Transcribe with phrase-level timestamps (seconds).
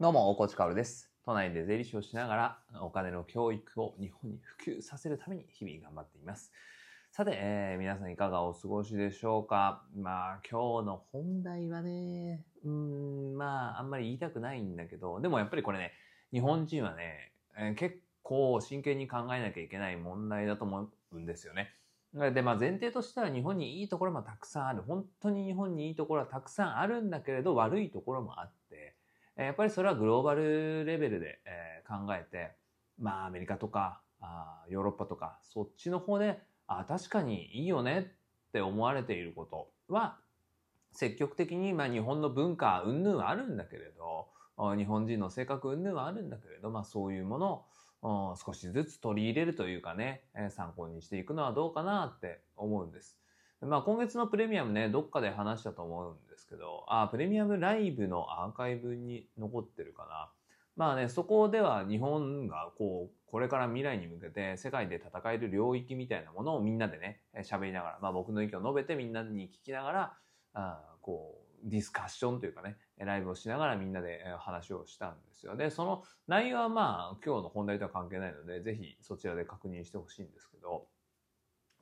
[0.00, 1.10] どうも、大河内かおるです。
[1.26, 6.52] 都内で税理士をしながら、お金の教育を日本に普及させるために日々頑張っています。
[7.12, 9.82] さて、えー皆さんいかがお過ごしでしょうか？
[9.94, 15.92] まあ、今日の本題はね、うん、まあ、あんまり言いたくないんだけど、でもやっぱりこれね、
[16.32, 21.74] 日本人はね、えー結構真剣に考えなきゃいけない問題だと思うんですよね。
[22.14, 24.80] で、まあ前提としては日本にいいところもたくさんある。
[24.80, 28.94] 本当に日本にいいところはたくさんあるんだけれど、悪いところもあって、
[29.36, 32.56] やっぱりそれはグローバルレベルで、え考えて、
[32.98, 38.12] まあアメリカとかあヨーロッパとかそっちの方で、あ確かにいいよね
[38.48, 40.18] って思われていることは、
[40.92, 44.28] 積極的に、まあ、日本の文化云々はあるんだけれど、
[44.76, 47.64] 日本人の性格云々はあるんだけれど、まあそういうもの
[48.02, 53.19] を少しずつ取り入れるというかね、参考にしていくのはどうかなって思うんです。
[53.62, 60.30] まあ今月のプレミアムね、どっかで話したと思うんですけど、あ、プレミアムライブのアーカイブに残ってるかな。
[60.76, 70.16] まあね、そこでは日本がこう、これから未来に向けて世界で戦える領域みたいなものをみんなでね、え喋りながら、まあ僕の意見を述べてみんなに聞きながら、
[70.54, 75.56] あこう、ディスカッションというかね、ライブをしながらみんなで話をしたんですよ。
[75.56, 80.86] で、その内容はまあ今日の本題とは関係ないので、ぜひそちらで確認してほしいんですけど、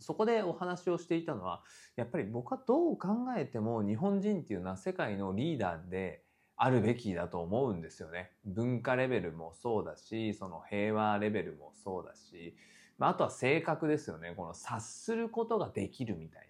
[0.01, 1.63] そこでお話をしていたのは、
[1.97, 6.25] やっぱり僕はどう考えても日本人っていうのは世界のリーダーで
[6.57, 8.33] あるべきだと思うんですよね。
[8.45, 12.57] 文化レベルもそうだし、その平和レベルもそうだし、
[12.99, 14.35] まあ、あとは性格ですよね。
[14.37, 16.49] この察することができるみたい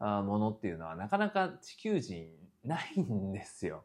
[0.00, 2.28] なものっていうのはなかなか地球人
[2.64, 3.84] ないんですよ。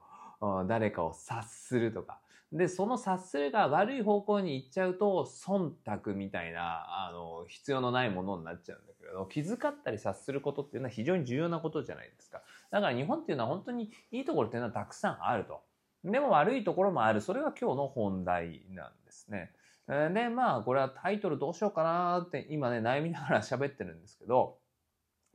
[0.67, 2.19] 誰かを察するとか。
[2.51, 12.41] で、その察するが悪い方向に行っちゃうと、忖度みたいな、あの、必要のないものになっちゃうんだけど、気遣ったり察することっていうのは非常に重要なことじゃないですか。
[12.71, 15.61] だから日本っていうのは本当にいいところっていうのはたくさんあると。
[16.03, 17.21] でも悪いところもある。
[17.21, 19.51] それが今日の本題なんですね。
[19.87, 24.57] で、まあ、これはタイトルどうしようかなって今ね、悩みながら喋ってるんですけど、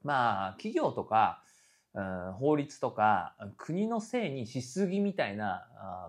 [0.02, 1.42] まあ、企業とか、
[2.38, 5.66] 法律とか国のせいにしすぎみたいな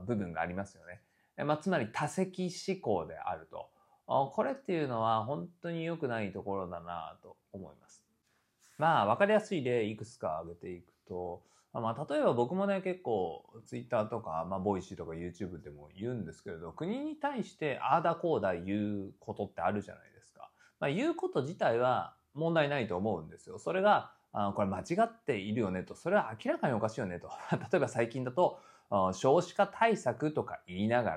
[0.08, 1.02] 部分がありますよね。
[1.44, 3.70] まあ、つまり多責思考であると。
[4.08, 8.04] これっていうのは本当に良くないところだなと思います。
[8.78, 20.50] まあ、わかりやすい例いくつか挙げていくと、まあ、例えば僕もね、結構、ツイッターとか、まあ、ボイシーとか YouTube でも言うんですけれど、国に対してああだこうだ言うことってあるじゃないですか。
[20.80, 23.60] まあ、言うこと自体は問題ないと思うんですよ。
[23.60, 27.30] それが、あこれ間違っているよねと、それは明らかにおかしいよねと。
[27.56, 28.60] 例えば最近だと、
[29.14, 31.16] 少子化対策とか言いなが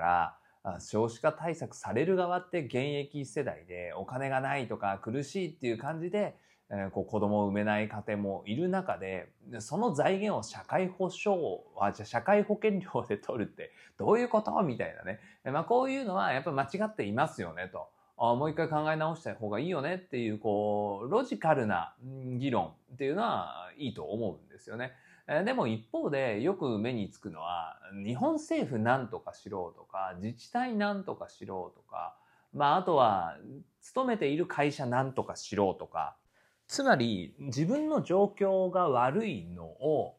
[0.63, 6.37] ら、少子化対策される側って現役世代でお金がないとか苦しいっていう感じで、
[6.71, 11.41] えーこう子供を産めない家庭もいる中で、その財源を社会保障、
[11.79, 14.61] あ、じゃ社会保険料で取るってどういうこと？
[14.61, 15.19] みたいなね。
[15.43, 17.89] まあこういうのはやっぱ間違っていますよねと。
[18.21, 21.95] あもう一回考え直した方がいいよねっていう、こう、ロジカルな
[22.37, 24.91] 議論っていうのはいいと思うんですよね。
[25.45, 32.17] でも一方でよく目につくのは、日本政府なんとかしろとか、自治体なんとかしろとか、
[32.51, 33.37] まああとは、
[33.79, 36.17] 勤めている会社なんとかしろとか、
[36.67, 40.17] つまり自分の状況が悪いのを、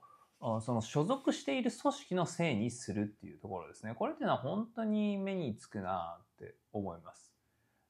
[0.63, 3.95] その所属している組織のせいにするっていうところですね。
[3.95, 7.30] これっていうのは本当に目につくなって思います。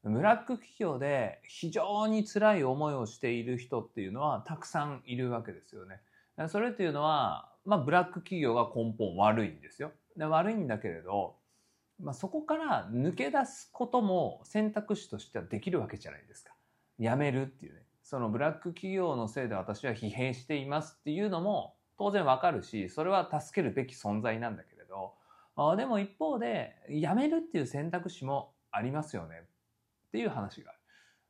[0.03, 6.01] ブラック企業で非常に辛い思いをしている人っていうのはたくさんいるわけですよね。
[6.49, 9.93] それっていうのは、まあブラック企業が根本悪いんですよ。
[10.17, 11.37] で悪いんだけれど、
[12.03, 16.55] まあそこから抜け出すことも選択肢としてはできるわけじゃないですか。
[16.99, 17.83] 辞めるっていうね。
[18.03, 25.13] そのブラック企業のせいで私は疲弊していますっていうのも当然わかるし、それは助けるべき存在なんだけれど、
[25.57, 29.43] あでも一方で辞めるっていう選択肢もありますよね
[30.11, 30.73] っていう話が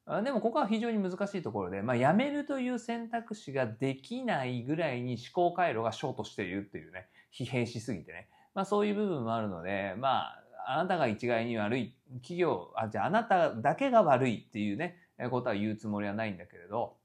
[0.07, 0.25] ある。
[0.25, 8.29] でもここは非常に難しいところで、まあ、辞めるという選択肢ができないぐらいに思考回路がショートしているっていうね、疲弊しすぎてね。
[8.55, 14.97] まあそういう部分もあるので、まあ、あなたが一概に悪い、企業、あ、じゃああなただけが悪いっていうね、
[15.31, 16.97] ことは言うつもりはないんだけれど、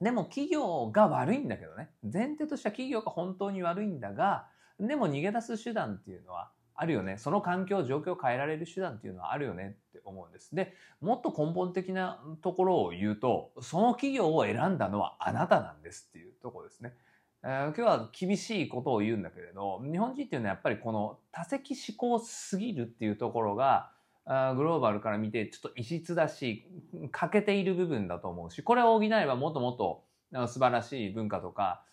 [0.00, 4.46] でも企業が悪いんだけどね、前提としては企業が本当に悪いんだが、
[4.78, 7.18] でも逃げ出す手段っていうのはあるよね。
[7.18, 10.54] その環境、状況を変えられる手段っていうのはあるよねって思うんです。
[10.54, 10.72] で、
[11.02, 16.94] もっと根本的なところを言うと、その企業を選んだのはあなたなんですっていうところですね。
[17.42, 23.92] えー今日は厳しいことを言うんだけれど、日本人っていうのはやっぱりこの多責思考すぎるっていうところが、
[24.24, 26.66] グローバルから見てちょっと異質だし、
[27.10, 31.84] 欠けている部分だと思うし、これを補えばもっともっとあ素晴らしい文化とか、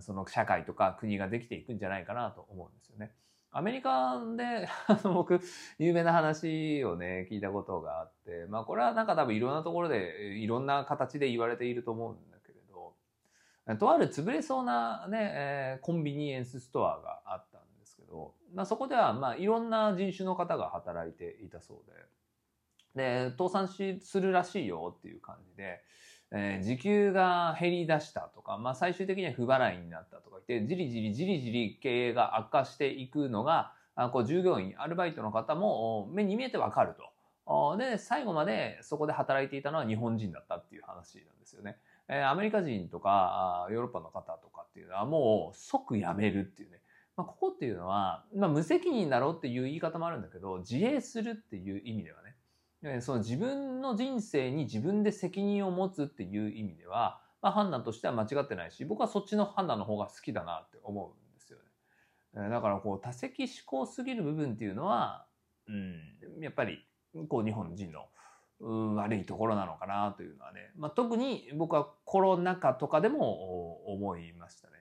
[0.00, 3.10] その社会とか国ができていくんじゃないかなと思うんですよね。
[3.54, 4.66] アメリカで、
[5.04, 5.38] 僕、
[5.78, 12.94] 有名な話をね、聞いたことがあって、まあこれはなんか多分いろんなところで、いろんな形で言われていると思うんだけれど、
[13.78, 21.90] とある潰れそうなね、えー、コンビニエンスストアがあったんですけど、まあそこではまあいろんな人種の方が働いていたそう
[22.96, 25.82] で、で、倒産し、するらしいよっていう感じで、
[26.34, 37.76] えー、時給が減り出したとか、まあ最終的には不払いになったとか言って、じりじりじりじり経営が悪化していくのが、あこう従業員、アルバイトの方も目に見えてわかると。
[37.76, 41.76] で、最後までそこで働いていたのは日本人だったっていう話なんですよね。
[42.08, 46.78] えー、アメリカ人とかヨーロッパの方とかっていうのはもう即辞めるっていうね。
[47.14, 52.31] まあ、ここっていうのは、まあ、無責任だろうっていう言い方もあるんだけど、自衛するっていう意味ではね、
[53.00, 61.58] その自分の人生に自分で責任を持つっていう意味では、まあ、判断としては間違ってないし、僕はそっちの判断の方が好きだなって思うんですよ
[62.34, 62.48] ね。
[62.48, 65.26] だからこう多責思考すぎる部分っていうのは、
[65.68, 66.84] うん、やっぱり
[67.28, 68.06] こう日本人の、
[68.94, 74.74] 悪いところなのかなというのはね、まあ、特に僕はコロナ禍とかでも思いましたね。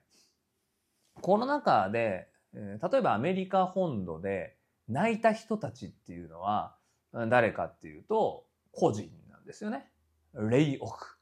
[1.19, 4.56] コロナ禍で、例えばアメリカ本土で
[4.88, 6.75] 泣いた人たちっていうのは、
[7.13, 9.89] 誰かっていうと、個人なんですよね。
[10.33, 11.17] レイオフ。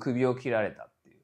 [0.00, 1.16] 首を切られたってい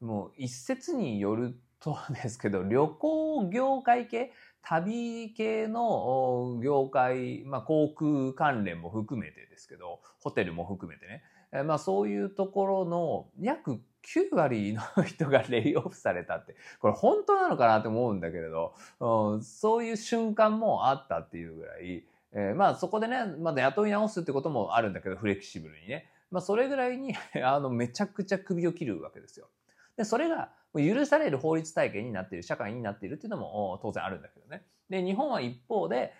[0.00, 0.04] う。
[0.04, 4.32] もう一説によるとですけど、旅行業界系、
[4.62, 11.22] 旅系の業界、まあ航空関連も含めてですけど、ホテルも含めてね。
[11.64, 18.74] まあそういうところの約9割の人がレイオフされたって、これ本当なのかなって思うんだけれど、
[19.42, 26.10] そういう瞬間もあったっていうぐらい、えー、まあそこでね、まだ雇い直すってこともあるんだけど、フレキシブルにね。
[26.30, 29.48] まあそれぐらいに あの、めちゃくちゃ首を切るわけですよ。
[29.96, 34.64] で、それが許される法律体系になっている、社会になっているっていうのも当然あるんだけどね。
[34.88, 36.12] で、日本は一方で、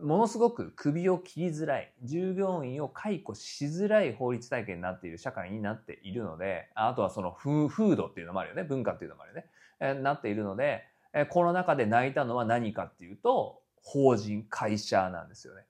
[0.00, 9.46] ものすごく首を切りづらい、従業員を解雇しづらい法律体系になっている社会になっているので、あとはその風土っていうのもあるよね、文化っていうのもあるよね、
[9.80, 15.66] えなっているので、えコロナ禍で泣いたのは何かっていうと、法人、会社なんですよね。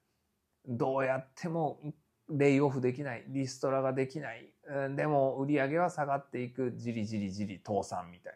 [0.67, 1.81] どうやっても
[2.29, 4.53] レイオフできない、リストラができない、
[4.95, 8.35] でも売り上げは下がっていく、じりじりじり倒産みたい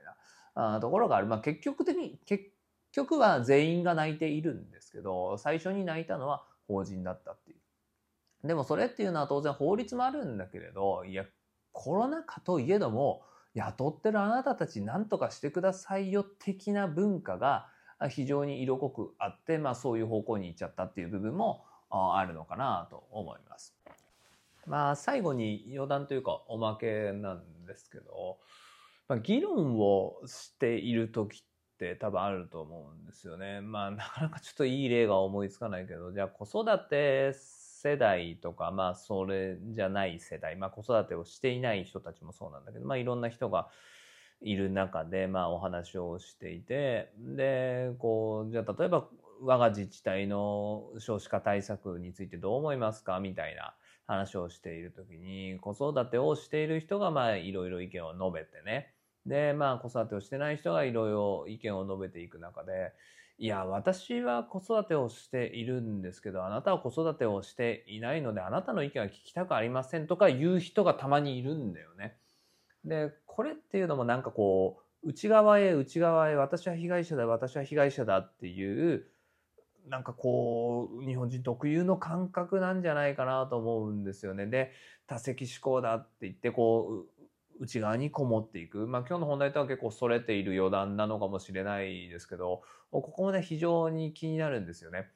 [0.54, 1.26] なところがある。
[1.26, 2.44] まあ結局的に、結
[2.92, 8.46] 局は全員が泣いているんですけど、最初に泣いたのは法人だったっていう。
[8.46, 11.24] でもそれっていうのは当然法律もあるんだけれど、いや、
[11.72, 13.22] コロナ禍といえども、
[13.54, 17.68] 雇ってるあなたたち何とかしてくださいよ的な文化が
[18.08, 23.76] 非常に色濃くあって、まあそういう方向に行っちゃったっていう部分もあるのかなと思います。
[24.66, 28.38] まあ最後に余談というかおまけなんですけど、
[29.08, 33.60] まあ、議論をしている時って多分あると思うんですよね。
[33.60, 43.68] まあなかなかちょっといい例が思いつかないけど、じゃあ子育て世代とか、まあそれじゃない世代、まあ子育てをしていない人たちもそうなんだけど、まあいろんな人が
[44.44, 49.08] いる中で、まあお話をしていて、で、こう、じゃあ例えば
[49.40, 53.18] 我が自治体の少子化対策についてどう思いますか？
[53.20, 53.74] みたいな
[54.06, 58.94] 話をしている時に、子育てをしている人がまあいろいろ意見を述べてね。
[59.26, 62.92] で、まあ子育てをしてない人がいろいろ意見を述べていく中で、
[63.38, 72.18] いや、私は子育てをしているんですけど、あなたは子育てをしていないので、あなたの意見は聞きたくありませんとか言う人がたまにいるんだよね。
[72.84, 79.06] で、これっていうのもなんかこう、内側へ内側へ私は被害者だ、私は被害者だっていう
[79.86, 84.46] なんかこう、日本人特有の感覚なんじゃないかなと思うんですよね。
[84.46, 84.72] で、
[85.06, 87.24] 多責思考だって言って、こう、
[87.60, 88.86] 内側にこもっていく。
[88.86, 95.10] まあ今日の本題とは結構それている余談なのかもしれないですけど、ここもね、非常に気になるんですよね。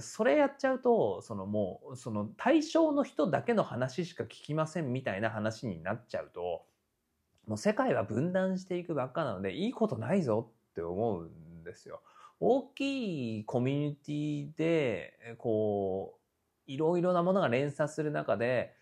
[0.00, 6.64] それやっちゃうと、そのもう、その対象の人だけの話しか聞きませんみたいな話になっちゃうと、
[7.46, 12.02] もう世界は分断していくばっかなので、いいことないぞって思うんですよ。
[12.40, 16.20] 大きいコミュニティで、こう、
[16.66, 18.74] いろいろなものが連鎖する中で、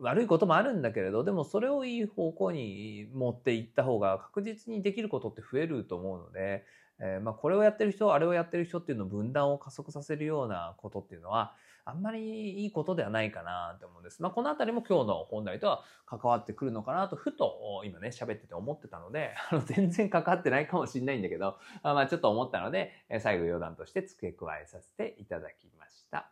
[0.00, 6.64] 悪いこともあるんだけれど、でもそれをいい方向に持っていった方が確実にできることって増えると思うので、
[7.00, 11.54] えー、まあこれをやってる人、あれをやってる人っていうのを分断を加速させるようなことっていうのは、
[11.88, 14.20] あんまりいいことではないかなと思うんです。
[14.20, 26.28] まあ、このあたりも今日の本題とは関わってくるのかなと、ふと今ね、喋ってて思ってたので、 あの、全然関わってないかもしれないんだけど、あまあ、ちょっと思ったので、最後余談として付け加えさせていただきました。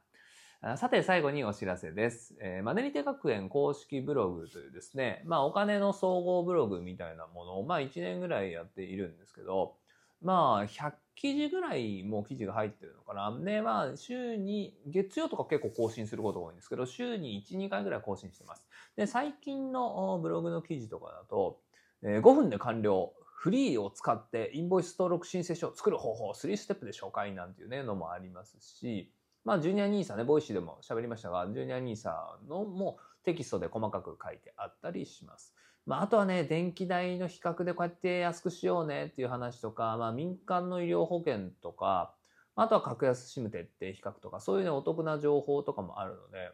[0.77, 2.37] さて、最後にお知らせです。
[2.41, 9.77] えー、マネリテ学園公式ブログというですね、まあ、お金の総合ブログみたいなものを、まあ、1年ぐらいやっているんですけど、
[10.25, 13.39] まあ、100記事ぐらいもう記事が入ってるのかな。
[13.39, 18.67] で、まあ、週に、月曜とか結構更新することが多いんですけど、週に1、2回ぐらい更新してます。
[18.97, 21.61] で、最近のブログの記事とかだと、
[22.03, 23.13] えー、5分で完了。
[23.45, 29.13] freeeを使ってインボイス登録申請書を作る方法3ステップで紹介なんていうね、のもありますし、
[29.45, 35.55] まあ、ジュニア NISA ね、ボイシーでも喋りましたが、ジュニア NISA のもテキストで細かく書いてあったりします。
[35.87, 42.15] まあ、あとはね、電気代の比較でこうやって安くしようねっていう話とか、まあ、民間の医療保険とか、
[42.57, 46.53] あとは格安 SIM って比較とか、そういうね、お得な情報とかもあるので、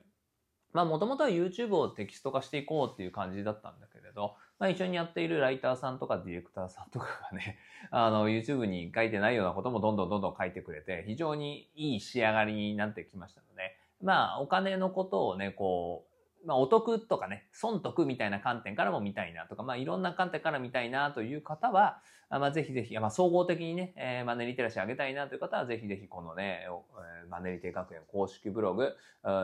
[0.72, 7.58] まあ、もともとは YouTube をテキスト化していこうっていう感じだったんだけれど、まあ、一緒にやっているライターさんとかディレクターさんとかがね、
[7.90, 16.09] あの、YouTube に書いてないようなこともどんどんどんどん書いてくれて、非常にいい仕上がりになってきましたので、まあ、お金のことをね、こう、
[16.44, 28.96] まあ、お得とかね、損得みたいな観点からも見たいなとか、まあ、いろんな観点から見たいなという方は、まあ、ぜひぜひ、まあ、総合的にね、えー、マネリテラシー上げたいなという方は、ぜひぜひこのね、えー、マネリテ学園公式ブログ、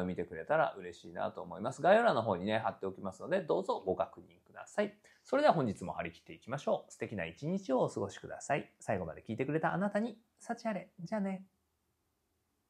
[0.07, 1.83] 見てくれたら嬉しいなと思います。
[1.83, 4.95] 概要欄の方にね、貼っておきますので、どうぞご確認ください。
[5.23, 6.93] それでは本日も張り切っていきましょう。
[6.93, 8.71] 素敵な一日をお過ごしください。
[8.79, 10.89] 最後まで聞いてくれたあなたに、幸あれ。
[11.01, 11.45] じゃあね。